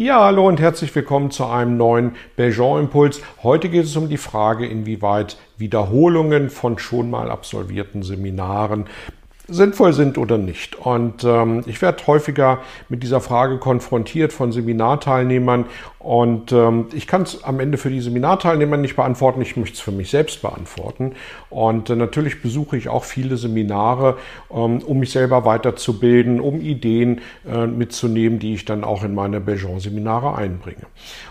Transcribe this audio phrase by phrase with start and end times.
[0.00, 3.20] Ja, hallo und herzlich willkommen zu einem neuen Belgian Impuls.
[3.42, 8.86] Heute geht es um die Frage, inwieweit Wiederholungen von schon mal absolvierten Seminaren
[9.50, 10.76] sinnvoll sind oder nicht.
[10.76, 15.66] Und ähm, ich werde häufiger mit dieser Frage konfrontiert von Seminarteilnehmern
[16.00, 19.80] und ähm, ich kann es am Ende für die Seminarteilnehmer nicht beantworten, ich möchte es
[19.80, 21.12] für mich selbst beantworten.
[21.50, 24.16] Und äh, natürlich besuche ich auch viele Seminare,
[24.50, 29.40] ähm, um mich selber weiterzubilden, um Ideen äh, mitzunehmen, die ich dann auch in meine
[29.40, 30.86] Belgian-Seminare einbringe.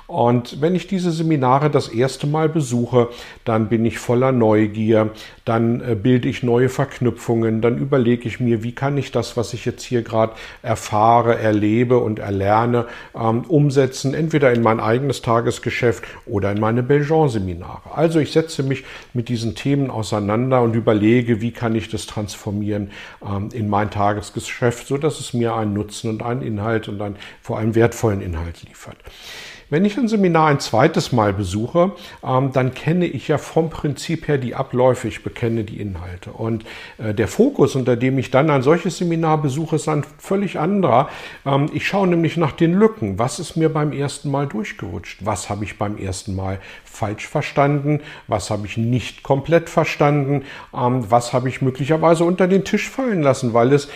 [0.05, 3.09] Und wenn ich diese Seminare das erste Mal besuche,
[3.45, 5.09] dann bin ich voller Neugier,
[5.45, 9.53] dann äh, bilde ich neue Verknüpfungen, dann überlege ich mir, wie kann ich das, was
[9.53, 15.21] ich jetzt hier gerade erfahre, erlebe und erlerne, ähm, umsetzen, entweder in in mein eigenes
[15.21, 17.95] Tagesgeschäft oder in meine Belgian-Seminare.
[17.95, 22.91] Also ich setze mich mit diesen Themen auseinander und überlege, wie kann ich das transformieren
[23.25, 27.15] ähm, in mein Tagesgeschäft, so dass es mir einen Nutzen und einen Inhalt und einen
[27.41, 28.97] vor allem wertvollen Inhalt liefert.
[29.71, 31.91] Wenn ich ein Seminar ein zweites Mal besuche,
[32.23, 36.31] ähm, dann kenne ich ja vom Prinzip her die Abläufe, ich bekenne die Inhalte.
[36.31, 36.65] Und
[36.97, 41.09] äh, der Fokus, unter dem ich dann ein solches Seminar besuche, ist ein völlig anderer.
[41.45, 43.19] Ähm, ich schaue nämlich nach den Lücken.
[43.19, 45.23] Was ist mir beim ersten Mal durchgerutscht?
[45.23, 48.01] Was habe ich beim ersten Mal falsch verstanden?
[48.27, 50.45] Was habe ich nicht komplett verstanden?
[50.73, 53.89] Ähm, was habe ich möglicherweise unter den Tisch fallen lassen, weil es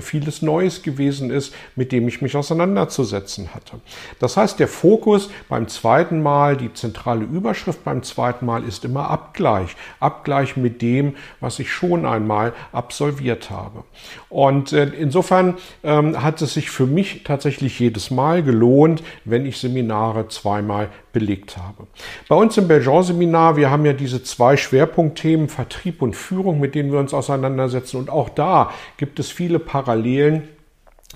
[0.00, 3.80] vieles Neues gewesen ist, mit dem ich mich auseinanderzusetzen hatte.
[4.18, 8.84] Das heißt, der Fokus Fokus beim zweiten Mal, die zentrale Überschrift beim zweiten Mal ist
[8.84, 9.74] immer Abgleich.
[9.98, 13.82] Abgleich mit dem, was ich schon einmal absolviert habe.
[14.28, 19.58] Und äh, insofern ähm, hat es sich für mich tatsächlich jedes Mal gelohnt, wenn ich
[19.58, 21.88] Seminare zweimal belegt habe.
[22.28, 26.92] Bei uns im Belgian-Seminar, wir haben ja diese zwei Schwerpunktthemen Vertrieb und Führung, mit denen
[26.92, 27.96] wir uns auseinandersetzen.
[27.96, 30.48] Und auch da gibt es viele Parallelen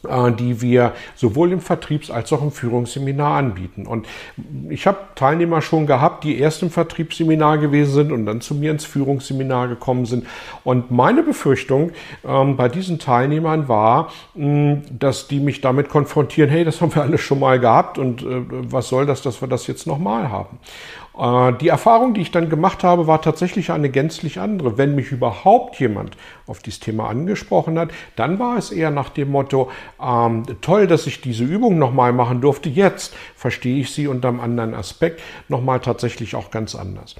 [0.03, 3.87] die wir sowohl im Vertriebs- als auch im Führungsseminar anbieten.
[3.87, 4.07] Und
[4.69, 8.71] ich habe Teilnehmer schon gehabt, die erst im Vertriebsseminar gewesen sind und dann zu mir
[8.71, 10.27] ins Führungsseminar gekommen sind.
[10.65, 11.93] Und meine Befürchtung
[12.27, 17.03] ähm, bei diesen Teilnehmern war, mh, dass die mich damit konfrontieren, hey, das haben wir
[17.03, 20.59] alles schon mal gehabt und äh, was soll das, dass wir das jetzt nochmal haben.
[21.19, 24.79] Äh, die Erfahrung, die ich dann gemacht habe, war tatsächlich eine gänzlich andere.
[24.79, 26.17] Wenn mich überhaupt jemand
[26.47, 29.71] auf dieses Thema angesprochen hat, dann war es eher nach dem Motto,
[30.03, 32.69] ähm, toll, dass ich diese Übung nochmal machen durfte.
[32.69, 37.17] Jetzt verstehe ich sie unter einem anderen Aspekt nochmal tatsächlich auch ganz anders.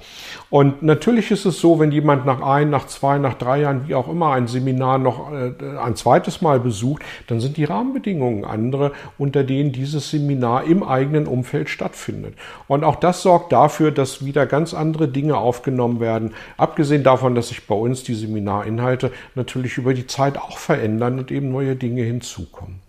[0.49, 3.95] Und natürlich ist es so, wenn jemand nach ein, nach zwei, nach drei Jahren, wie
[3.95, 8.93] auch immer, ein Seminar noch äh, ein zweites Mal besucht, dann sind die Rahmenbedingungen andere,
[9.17, 12.35] unter denen dieses Seminar im eigenen Umfeld stattfindet.
[12.67, 16.33] Und auch das sorgt dafür, dafür, dass wieder ganz andere Dinge aufgenommen werden.
[16.57, 21.31] Abgesehen davon, dass sich bei uns die Seminarinhalte natürlich über die Zeit auch verändern und
[21.31, 22.79] eben neue Dinge hinzukommen.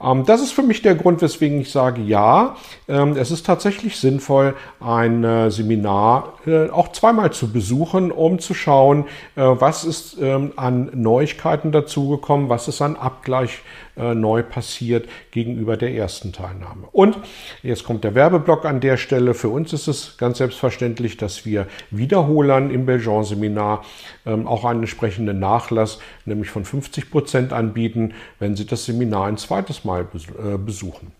[0.00, 2.56] Ähm, das ist für mich der Grund, weswegen ich sage, ja,
[2.88, 8.54] ähm, es ist tatsächlich sinnvoll, ein äh, Seminar äh, auch zweimal zu besuchen, um zu
[8.54, 9.04] schauen,
[9.36, 13.60] äh, was ist ähm, an Neuigkeiten dazugekommen, was ist an Abgleich
[14.00, 16.86] neu passiert gegenüber der ersten Teilnahme.
[16.92, 17.18] Und
[17.64, 19.34] jetzt kommt der Werbeblock an der Stelle.
[19.34, 23.82] Für uns ist es ganz selbstverständlich, dass wir Wiederholern im Belgian-Seminar
[24.24, 29.84] auch einen entsprechenden Nachlass, nämlich von 50 Prozent anbieten, wenn sie das Seminar ein zweites
[29.84, 31.12] Mal mal äh, besuchen.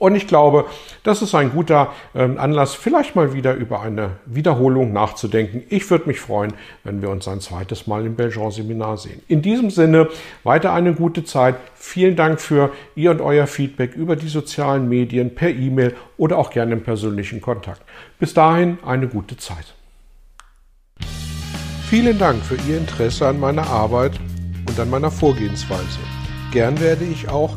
[0.00, 0.64] Und ich glaube,
[1.02, 5.62] das ist ein guter ähm, Anlass, vielleicht mal wieder über eine Wiederholung nachzudenken.
[5.68, 9.20] Ich würde mich freuen, wenn wir uns ein zweites Mal im Belgian-Seminar sehen.
[9.28, 10.08] In diesem Sinne,
[10.42, 11.56] weiter eine gute Zeit.
[11.74, 16.48] Vielen Dank für Ihr und euer Feedback über die sozialen Medien, per E-Mail oder auch
[16.48, 17.82] gerne im persönlichen Kontakt.
[18.18, 19.74] Bis dahin eine gute Zeit.
[21.90, 24.12] Vielen Dank für Ihr Interesse an meiner Arbeit
[24.66, 25.98] und an meiner Vorgehensweise.
[26.52, 27.56] Gern werde ich auch